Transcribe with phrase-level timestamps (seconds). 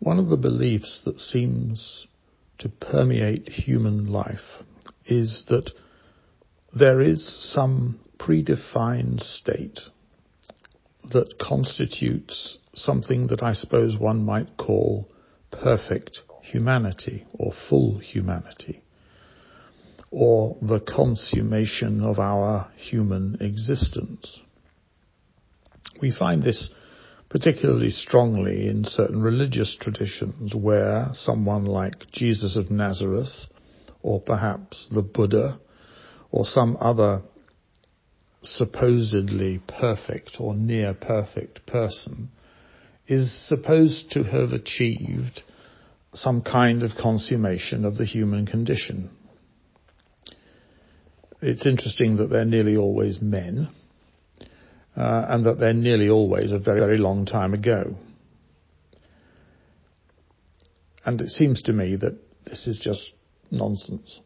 [0.00, 2.06] One of the beliefs that seems
[2.58, 4.62] to permeate human life
[5.06, 5.70] is that
[6.74, 9.80] there is some predefined state
[11.12, 15.06] that constitutes something that I suppose one might call
[15.50, 18.82] perfect humanity or full humanity
[20.10, 24.40] or the consummation of our human existence.
[26.00, 26.70] We find this
[27.30, 33.46] particularly strongly in certain religious traditions where someone like Jesus of Nazareth
[34.02, 35.60] or perhaps the Buddha
[36.32, 37.22] or some other
[38.42, 42.30] supposedly perfect or near perfect person
[43.06, 45.42] is supposed to have achieved
[46.12, 49.10] some kind of consummation of the human condition.
[51.40, 53.68] It's interesting that they're nearly always men,
[54.96, 57.96] uh, and that they're nearly always a very, very long time ago.
[61.04, 63.14] And it seems to me that this is just
[63.50, 64.20] nonsense.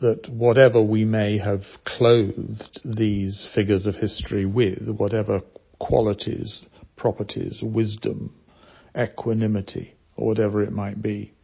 [0.00, 5.40] That whatever we may have clothed these figures of history with, whatever
[5.78, 6.64] qualities,
[6.96, 8.34] properties, wisdom,
[8.98, 11.34] equanimity, or whatever it might be,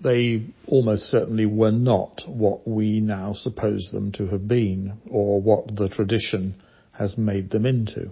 [0.00, 5.68] they almost certainly were not what we now suppose them to have been, or what
[5.76, 6.54] the tradition
[6.92, 8.10] has made them into.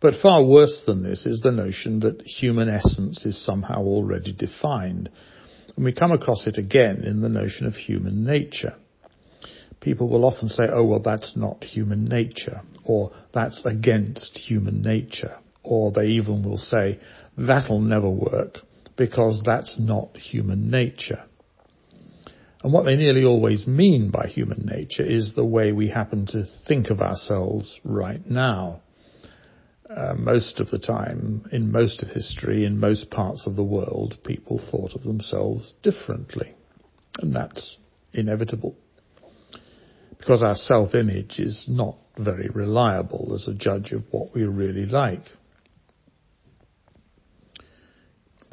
[0.00, 5.10] But far worse than this is the notion that human essence is somehow already defined.
[5.74, 8.74] And we come across it again in the notion of human nature.
[9.80, 15.36] People will often say, oh, well, that's not human nature, or that's against human nature,
[15.62, 16.98] or they even will say,
[17.38, 18.58] that'll never work
[18.96, 21.22] because that's not human nature.
[22.62, 26.44] And what they nearly always mean by human nature is the way we happen to
[26.66, 28.80] think of ourselves right now.
[29.88, 34.18] Uh, most of the time, in most of history, in most parts of the world,
[34.24, 36.54] people thought of themselves differently.
[37.18, 37.78] And that's
[38.12, 38.76] inevitable.
[40.18, 45.22] Because our self-image is not very reliable as a judge of what we really like.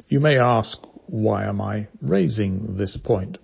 [0.08, 3.38] You may ask, why am I raising this point?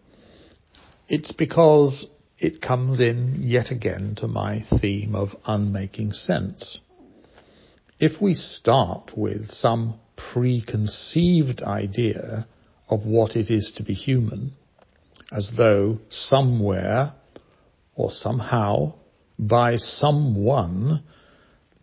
[1.09, 2.07] It's because
[2.39, 6.81] it comes in yet again to my theme of unmaking sense.
[7.99, 9.99] If we start with some
[10.33, 12.47] preconceived idea
[12.89, 14.53] of what it is to be human,
[15.33, 17.15] as though somewhere
[17.97, 18.95] or somehow
[19.39, 21.03] by someone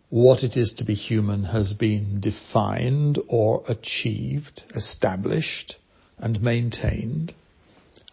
[0.10, 5.76] what it is to be human has been defined or achieved, established
[6.18, 7.34] and maintained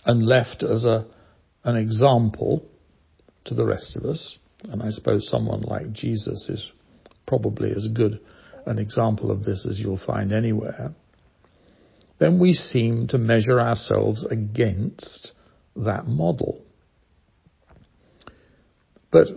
[0.05, 1.07] and left as a,
[1.65, 2.65] an example
[3.45, 4.39] to the rest of us.
[4.65, 6.71] And I suppose someone like Jesus is
[7.27, 8.21] probably as good
[8.67, 10.93] an example of this as you'll find anywhere.
[12.19, 15.33] Then we seem to measure ourselves against
[15.77, 16.63] that model.
[19.11, 19.29] But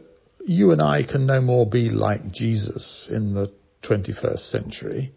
[0.49, 5.13] you and I can no more be like Jesus in the 21st century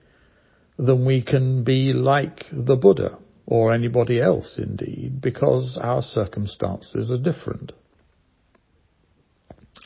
[0.76, 7.16] than we can be like the Buddha or anybody else indeed, because our circumstances are
[7.16, 7.72] different.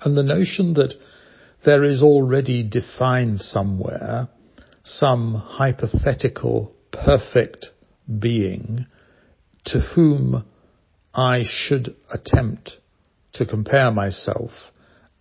[0.03, 0.95] And the notion that
[1.65, 4.29] there is already defined somewhere
[4.83, 7.67] some hypothetical perfect
[8.19, 8.87] being
[9.67, 10.45] to whom
[11.15, 12.79] I should attempt
[13.35, 14.51] to compare myself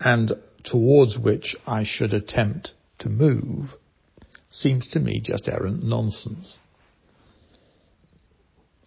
[0.05, 0.33] and
[0.63, 3.71] towards which I should attempt to move
[4.49, 6.57] seems to me just errant nonsense.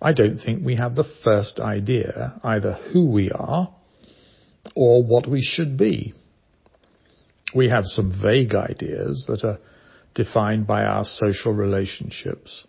[0.00, 3.74] I don't think we have the first idea either who we are
[4.76, 6.14] or what we should be.
[7.52, 9.58] We have some vague ideas that are
[10.14, 12.64] defined by our social relationships.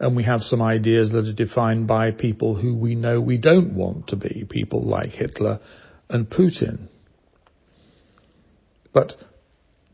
[0.00, 3.74] And we have some ideas that are defined by people who we know we don't
[3.74, 5.60] want to be, people like Hitler
[6.08, 6.88] and Putin.
[8.92, 9.14] But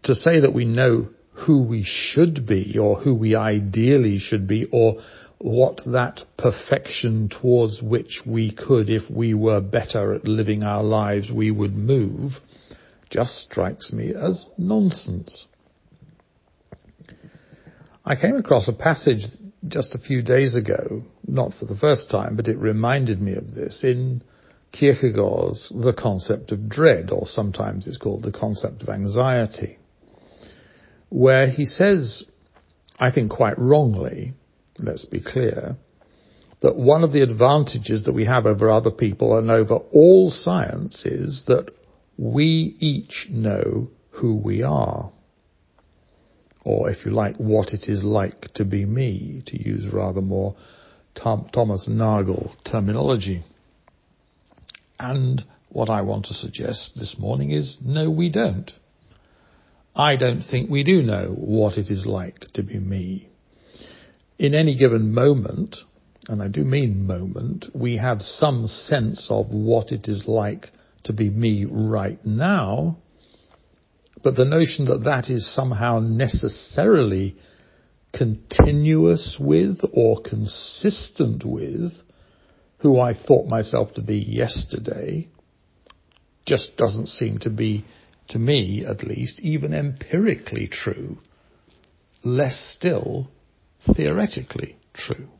[0.04, 4.66] to say that we know who we should be or who we ideally should be
[4.70, 5.02] or
[5.38, 11.30] what that perfection towards which we could, if we were better at living our lives,
[11.30, 12.32] we would move,
[13.10, 15.46] just strikes me as nonsense.
[18.04, 19.22] I came across a passage
[19.66, 23.54] just a few days ago, not for the first time, but it reminded me of
[23.54, 24.22] this in
[24.74, 29.78] Kierkegaard's The Concept of Dread, or sometimes it's called The Concept of Anxiety,
[31.08, 32.24] where he says,
[32.98, 34.34] I think quite wrongly,
[34.78, 35.76] let's be clear,
[36.60, 41.06] that one of the advantages that we have over other people and over all science
[41.06, 41.70] is that
[42.18, 45.12] we each know who we are.
[46.64, 50.56] or if you like, what it is like to be me, to use rather more
[51.14, 53.44] Tom, Thomas Nagel terminology.
[54.98, 58.70] And what I want to suggest this morning is no, we don't.
[59.96, 63.28] I don't think we do know what it is like to be me.
[64.38, 65.76] In any given moment,
[66.28, 70.70] and I do mean moment, we have some sense of what it is like
[71.04, 72.98] to be me right now,
[74.22, 77.36] but the notion that that is somehow necessarily
[78.12, 81.92] continuous with or consistent with
[82.84, 85.26] who I thought myself to be yesterday
[86.44, 87.82] just doesn't seem to be,
[88.28, 91.16] to me at least, even empirically true,
[92.22, 93.30] less still
[93.94, 95.30] theoretically true.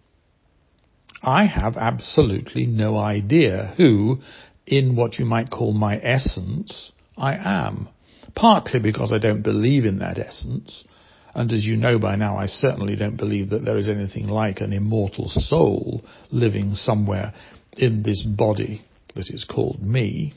[1.23, 4.21] I have absolutely no idea who,
[4.67, 7.91] in what you might call my essence, I am.
[8.35, 10.85] Partly because I don't believe in that essence,
[11.35, 14.61] and as you know by now, I certainly don't believe that there is anything like
[14.61, 17.35] an immortal soul living somewhere
[17.77, 18.85] in this body
[19.15, 20.35] that is called me.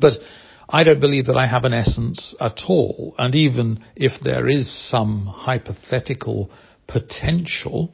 [0.00, 0.12] But
[0.68, 4.88] I don't believe that I have an essence at all, and even if there is
[4.88, 6.50] some hypothetical
[6.86, 7.92] potential,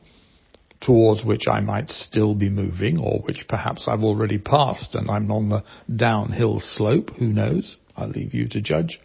[0.80, 5.30] towards which I might still be moving, or which perhaps I've already passed and I'm
[5.30, 5.64] on the
[5.94, 7.76] downhill slope, who knows?
[7.96, 9.00] I'll leave you to judge.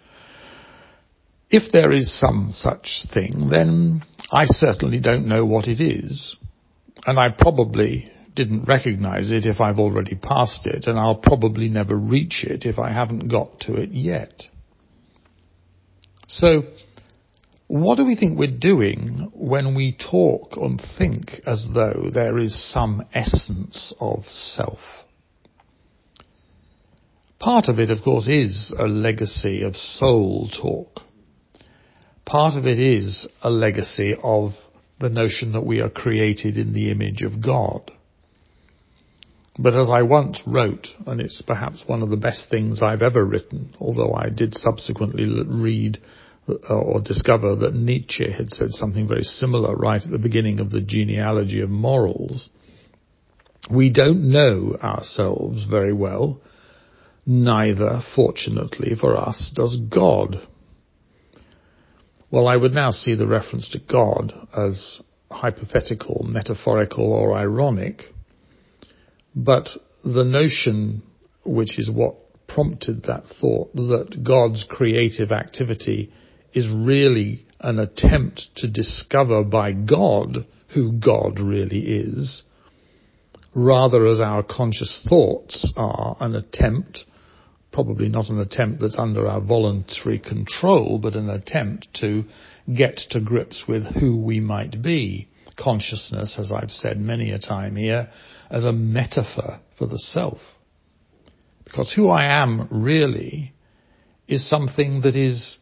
[1.51, 6.37] If there is some such thing, then I certainly don't know what it is,
[7.05, 11.95] and I probably didn't recognize it if I've already passed it, and I'll probably never
[11.95, 14.43] reach it if I haven't got to it yet.
[16.29, 16.63] So,
[17.67, 22.71] what do we think we're doing when we talk and think as though there is
[22.71, 24.79] some essence of self?
[27.39, 31.01] Part of it, of course, is a legacy of soul talk.
[32.25, 34.53] Part of it is a legacy of
[34.99, 37.91] the notion that we are created in the image of God.
[39.57, 43.25] But as I once wrote, and it's perhaps one of the best things I've ever
[43.25, 45.99] written, although I did subsequently read
[46.47, 50.71] uh, or discover that Nietzsche had said something very similar right at the beginning of
[50.71, 52.49] the genealogy of morals.
[53.69, 56.41] We don't know ourselves very well.
[57.25, 60.47] Neither, fortunately for us, does God.
[62.31, 68.03] Well, I would now see the reference to God as hypothetical, metaphorical, or ironic,
[69.35, 69.67] but
[70.05, 71.03] the notion,
[71.43, 72.15] which is what
[72.47, 76.11] prompted that thought, that God's creative activity
[76.53, 82.43] is really an attempt to discover by God who God really is,
[83.53, 87.03] rather as our conscious thoughts are an attempt,
[87.71, 92.23] probably not an attempt that's under our voluntary control, but an attempt to
[92.75, 95.27] get to grips with who we might be.
[95.57, 98.09] Consciousness, as I've said many a time here,
[98.49, 100.39] as a metaphor for the self.
[101.63, 103.53] Because who I am really
[104.27, 105.57] is something that is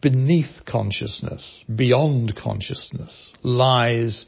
[0.00, 4.26] beneath consciousness, beyond consciousness, lies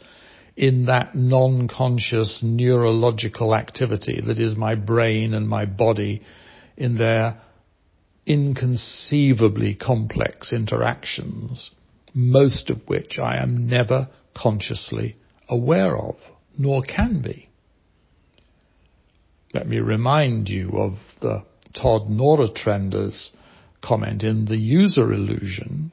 [0.56, 6.22] in that non-conscious neurological activity that is my brain and my body
[6.76, 7.40] in their
[8.26, 11.70] inconceivably complex interactions,
[12.14, 15.16] most of which I am never consciously
[15.48, 16.16] aware of,
[16.56, 17.48] nor can be.
[19.52, 21.44] Let me remind you of the
[21.74, 23.30] Tor Nørretranders'
[23.82, 25.92] comment in The User Illusion,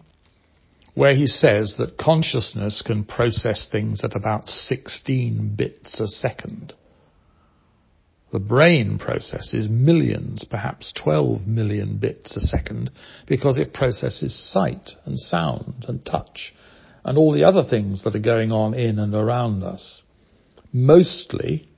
[0.94, 6.74] where he says that consciousness can process things at about 16 bits a second.
[8.32, 12.92] The brain processes millions, perhaps 12 million bits a second,
[13.28, 16.54] because it processes sight and sound and touch
[17.04, 20.04] and all the other things that are going on in and around us.
[20.72, 21.70] Mostly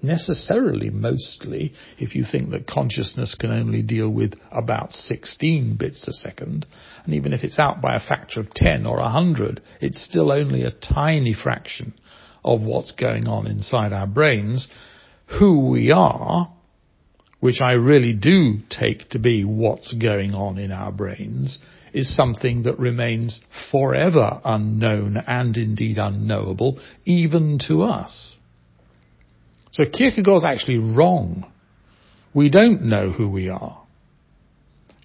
[0.00, 6.12] necessarily mostly if you think that consciousness can only deal with about 16 bits a
[6.12, 6.66] second,
[7.04, 10.62] and even if it's out by a factor of 10 or 100, it's still only
[10.62, 11.94] a tiny fraction
[12.44, 14.68] of what's going on inside our brains.
[15.38, 16.52] Who we are,
[17.40, 21.58] which I really do take to be what's going on in our brains,
[21.92, 28.36] is something that remains forever unknown and indeed unknowable, even to us.
[29.72, 31.50] So Kierkegaard's actually wrong.
[32.34, 33.82] We don't know who we are.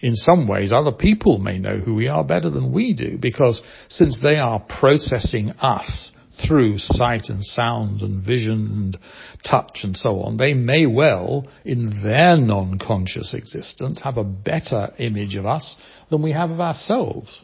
[0.01, 3.62] In some ways, other people may know who we are better than we do because
[3.88, 6.12] since they are processing us
[6.46, 8.98] through sight and sound and vision and
[9.44, 15.36] touch and so on, they may well, in their non-conscious existence, have a better image
[15.36, 15.78] of us
[16.10, 17.44] than we have of ourselves.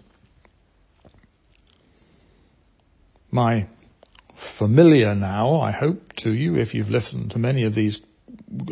[3.31, 3.67] my
[4.57, 7.99] familiar now, I hope, to you if you've listened to many of these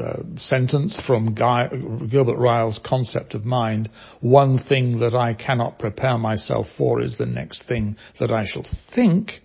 [0.01, 1.67] uh, sentence from Guy,
[2.09, 3.89] Gilbert Ryle's concept of mind,
[4.21, 8.65] one thing that I cannot prepare myself for is the next thing that I shall
[8.95, 9.41] think,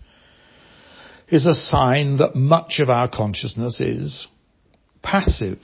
[1.33, 4.29] is a sign that much of our consciousness is
[5.03, 5.59] passive,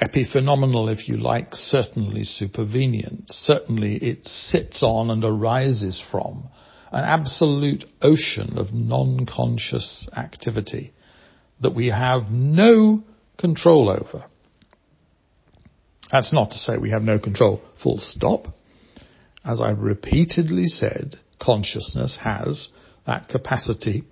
[0.00, 3.24] epiphenomenal if you like, certainly supervenient.
[3.28, 6.48] Certainly it sits on and arises from
[6.92, 10.92] an absolute ocean of non-conscious activity
[11.60, 13.02] that we have no
[13.38, 14.24] control over.
[16.12, 18.46] That's not to say we have no control, full stop.
[19.44, 22.68] As I've repeatedly said, consciousness has
[23.04, 24.04] that capacity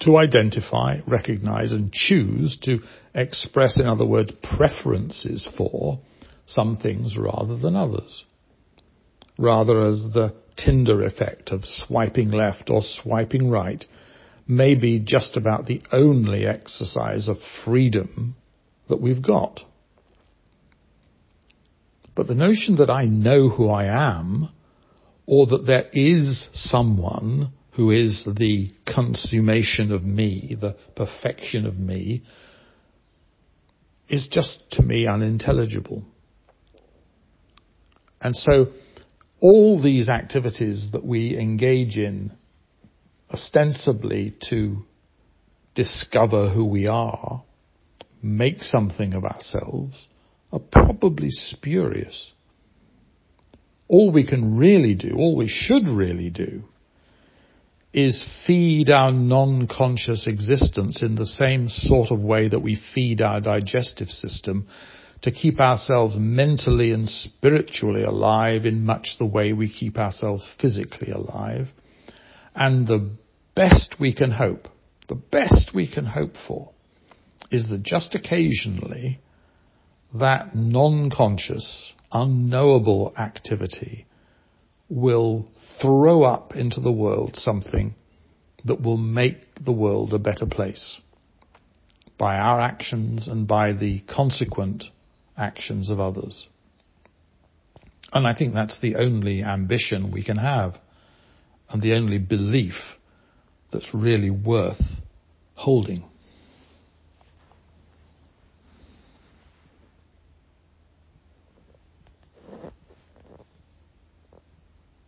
[0.00, 2.80] to identify, recognize and choose to
[3.14, 6.00] express, in other words, preferences for
[6.44, 8.24] some things rather than others.
[9.38, 13.84] Rather as the Tinder effect of swiping left or swiping right
[14.48, 18.36] may be just about the only exercise of freedom
[18.88, 19.60] that we've got.
[22.14, 24.48] But the notion that I know who I am,
[25.26, 32.22] or that there is someone who is the consummation of me, the perfection of me,
[34.08, 36.02] is just to me unintelligible.
[38.22, 38.68] And so
[39.40, 42.32] all these activities that we engage in
[43.30, 44.78] ostensibly to
[45.74, 47.44] discover who we are,
[48.22, 50.08] make something of ourselves,
[50.50, 52.32] are probably spurious.
[53.86, 56.64] All we can really do, all we should really do,
[57.96, 63.40] is feed our non-conscious existence in the same sort of way that we feed our
[63.40, 64.68] digestive system
[65.22, 71.10] to keep ourselves mentally and spiritually alive in much the way we keep ourselves physically
[71.10, 71.68] alive.
[72.54, 73.12] And the
[73.54, 74.68] best we can hope,
[75.08, 76.72] the best we can hope for,
[77.50, 79.20] is that just occasionally
[80.14, 84.06] that non-conscious, unknowable activity
[84.88, 85.48] will
[85.80, 87.94] throw up into the world something
[88.64, 91.00] that will make the world a better place
[92.18, 94.84] by our actions and by the consequent
[95.36, 96.48] actions of others.
[98.12, 100.76] And I think that's the only ambition we can have
[101.68, 102.74] and the only belief
[103.72, 104.82] that's really worth
[105.54, 106.04] holding.